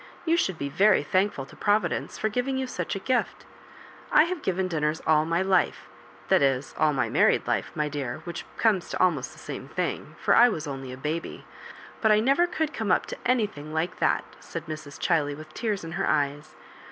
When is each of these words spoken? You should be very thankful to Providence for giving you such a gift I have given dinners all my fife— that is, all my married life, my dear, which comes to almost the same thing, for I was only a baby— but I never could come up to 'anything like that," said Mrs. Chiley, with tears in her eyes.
You 0.25 0.35
should 0.35 0.57
be 0.57 0.67
very 0.67 1.03
thankful 1.03 1.45
to 1.45 1.55
Providence 1.55 2.17
for 2.17 2.27
giving 2.27 2.57
you 2.57 2.65
such 2.65 2.95
a 2.95 3.05
gift 3.05 3.45
I 4.11 4.23
have 4.23 4.41
given 4.41 4.67
dinners 4.67 4.99
all 5.05 5.25
my 5.27 5.43
fife— 5.43 5.87
that 6.27 6.41
is, 6.41 6.73
all 6.75 6.91
my 6.91 7.07
married 7.07 7.45
life, 7.45 7.69
my 7.75 7.87
dear, 7.87 8.21
which 8.23 8.43
comes 8.57 8.89
to 8.89 8.99
almost 8.99 9.31
the 9.31 9.37
same 9.37 9.67
thing, 9.67 10.15
for 10.19 10.35
I 10.35 10.49
was 10.49 10.65
only 10.65 10.91
a 10.91 10.97
baby— 10.97 11.45
but 12.01 12.11
I 12.11 12.19
never 12.19 12.47
could 12.47 12.73
come 12.73 12.91
up 12.91 13.05
to 13.13 13.17
'anything 13.27 13.75
like 13.75 13.99
that," 13.99 14.23
said 14.39 14.65
Mrs. 14.65 14.97
Chiley, 14.99 15.37
with 15.37 15.53
tears 15.53 15.83
in 15.83 15.91
her 15.91 16.07
eyes. 16.09 16.55